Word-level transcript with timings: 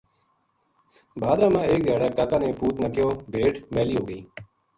بھادرا 1.21 1.47
ما 1.53 1.61
ایک 1.69 1.81
دھیاڑے 1.85 2.09
کا 2.17 2.23
کا 2.29 2.37
نے 2.41 2.49
پُوت 2.59 2.75
نا 2.81 2.87
کہیو 2.95 3.09
بھیڈ 3.33 3.53
میلی 3.73 3.95
ہو 3.99 4.03
گئی 4.09 4.21